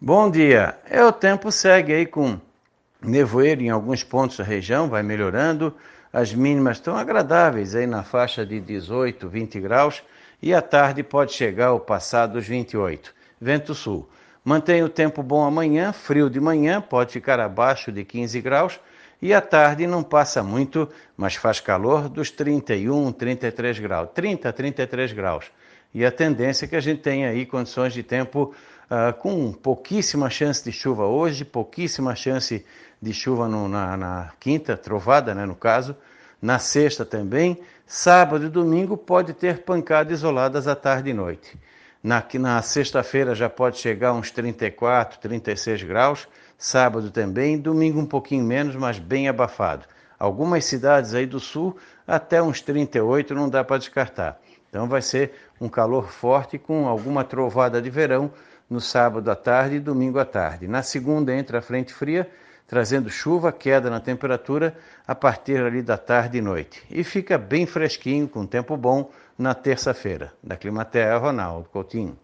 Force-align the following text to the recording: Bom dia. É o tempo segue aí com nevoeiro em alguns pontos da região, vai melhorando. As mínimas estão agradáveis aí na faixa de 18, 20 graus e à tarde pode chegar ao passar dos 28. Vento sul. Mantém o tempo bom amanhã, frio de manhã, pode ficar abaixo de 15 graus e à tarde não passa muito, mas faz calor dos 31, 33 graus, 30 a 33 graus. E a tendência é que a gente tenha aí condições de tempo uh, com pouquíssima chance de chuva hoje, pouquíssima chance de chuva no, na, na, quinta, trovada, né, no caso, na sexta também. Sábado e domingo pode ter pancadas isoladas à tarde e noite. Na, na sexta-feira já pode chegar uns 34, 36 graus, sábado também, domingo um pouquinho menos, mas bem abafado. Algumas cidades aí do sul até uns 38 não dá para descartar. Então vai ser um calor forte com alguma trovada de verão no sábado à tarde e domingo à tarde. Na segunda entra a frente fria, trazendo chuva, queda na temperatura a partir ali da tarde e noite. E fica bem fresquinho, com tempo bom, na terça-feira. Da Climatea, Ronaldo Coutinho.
Bom 0.00 0.30
dia. 0.30 0.78
É 0.88 1.04
o 1.04 1.10
tempo 1.10 1.50
segue 1.50 1.92
aí 1.92 2.06
com 2.06 2.40
nevoeiro 3.02 3.62
em 3.62 3.68
alguns 3.68 4.04
pontos 4.04 4.36
da 4.36 4.44
região, 4.44 4.88
vai 4.88 5.02
melhorando. 5.02 5.74
As 6.12 6.32
mínimas 6.32 6.76
estão 6.76 6.96
agradáveis 6.96 7.74
aí 7.74 7.84
na 7.84 8.04
faixa 8.04 8.46
de 8.46 8.60
18, 8.60 9.28
20 9.28 9.58
graus 9.58 10.04
e 10.40 10.54
à 10.54 10.62
tarde 10.62 11.02
pode 11.02 11.32
chegar 11.32 11.66
ao 11.66 11.80
passar 11.80 12.28
dos 12.28 12.46
28. 12.46 13.12
Vento 13.40 13.74
sul. 13.74 14.08
Mantém 14.44 14.84
o 14.84 14.88
tempo 14.88 15.20
bom 15.20 15.42
amanhã, 15.44 15.92
frio 15.92 16.30
de 16.30 16.38
manhã, 16.38 16.80
pode 16.80 17.12
ficar 17.12 17.40
abaixo 17.40 17.90
de 17.90 18.04
15 18.04 18.40
graus 18.40 18.78
e 19.20 19.34
à 19.34 19.40
tarde 19.40 19.84
não 19.84 20.04
passa 20.04 20.44
muito, 20.44 20.88
mas 21.16 21.34
faz 21.34 21.58
calor 21.58 22.08
dos 22.08 22.30
31, 22.30 23.10
33 23.10 23.80
graus, 23.80 24.10
30 24.14 24.48
a 24.48 24.52
33 24.52 25.12
graus. 25.12 25.50
E 25.94 26.04
a 26.04 26.12
tendência 26.12 26.64
é 26.64 26.68
que 26.68 26.76
a 26.76 26.80
gente 26.80 27.00
tenha 27.00 27.30
aí 27.30 27.46
condições 27.46 27.92
de 27.92 28.02
tempo 28.02 28.54
uh, 28.90 29.12
com 29.18 29.52
pouquíssima 29.52 30.28
chance 30.28 30.62
de 30.62 30.72
chuva 30.72 31.06
hoje, 31.06 31.44
pouquíssima 31.44 32.14
chance 32.14 32.64
de 33.00 33.12
chuva 33.12 33.48
no, 33.48 33.68
na, 33.68 33.96
na, 33.96 34.32
quinta, 34.38 34.76
trovada, 34.76 35.34
né, 35.34 35.46
no 35.46 35.54
caso, 35.54 35.96
na 36.40 36.58
sexta 36.58 37.04
também. 37.04 37.58
Sábado 37.86 38.46
e 38.46 38.48
domingo 38.50 38.96
pode 38.96 39.32
ter 39.32 39.62
pancadas 39.62 40.18
isoladas 40.18 40.68
à 40.68 40.76
tarde 40.76 41.10
e 41.10 41.14
noite. 41.14 41.58
Na, 42.02 42.22
na 42.34 42.60
sexta-feira 42.62 43.34
já 43.34 43.48
pode 43.48 43.78
chegar 43.78 44.12
uns 44.12 44.30
34, 44.30 45.18
36 45.18 45.82
graus, 45.84 46.28
sábado 46.56 47.10
também, 47.10 47.58
domingo 47.58 47.98
um 47.98 48.06
pouquinho 48.06 48.44
menos, 48.44 48.76
mas 48.76 48.98
bem 48.98 49.28
abafado. 49.28 49.86
Algumas 50.18 50.64
cidades 50.64 51.14
aí 51.14 51.26
do 51.26 51.38
sul 51.38 51.76
até 52.06 52.42
uns 52.42 52.60
38 52.60 53.34
não 53.34 53.48
dá 53.48 53.62
para 53.62 53.78
descartar. 53.78 54.40
Então 54.68 54.88
vai 54.88 55.00
ser 55.00 55.32
um 55.60 55.68
calor 55.68 56.10
forte 56.10 56.58
com 56.58 56.88
alguma 56.88 57.24
trovada 57.24 57.80
de 57.80 57.88
verão 57.88 58.30
no 58.68 58.80
sábado 58.80 59.30
à 59.30 59.36
tarde 59.36 59.76
e 59.76 59.80
domingo 59.80 60.18
à 60.18 60.24
tarde. 60.24 60.66
Na 60.66 60.82
segunda 60.82 61.34
entra 61.34 61.58
a 61.58 61.62
frente 61.62 61.92
fria, 61.92 62.28
trazendo 62.66 63.08
chuva, 63.08 63.50
queda 63.50 63.88
na 63.88 64.00
temperatura 64.00 64.76
a 65.06 65.14
partir 65.14 65.62
ali 65.64 65.82
da 65.82 65.96
tarde 65.96 66.38
e 66.38 66.42
noite. 66.42 66.82
E 66.90 67.02
fica 67.02 67.38
bem 67.38 67.64
fresquinho, 67.64 68.28
com 68.28 68.44
tempo 68.44 68.76
bom, 68.76 69.10
na 69.38 69.54
terça-feira. 69.54 70.32
Da 70.42 70.56
Climatea, 70.56 71.16
Ronaldo 71.16 71.68
Coutinho. 71.70 72.18